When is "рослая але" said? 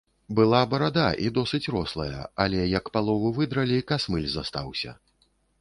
1.75-2.65